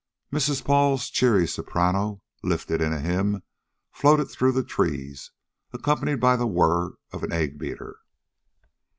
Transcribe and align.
Mrs. 0.33 0.65
Paul's 0.65 1.11
cheery 1.11 1.47
soprano, 1.47 2.23
lifted 2.41 2.81
in 2.81 2.91
a 2.91 2.99
hymn, 2.99 3.43
floated 3.91 4.31
through 4.31 4.53
the 4.53 4.63
trees, 4.63 5.29
accompanied 5.73 6.19
by 6.19 6.35
the 6.35 6.47
whirr 6.47 6.93
of 7.13 7.21
an 7.21 7.31
egg 7.31 7.59
beater. 7.59 7.99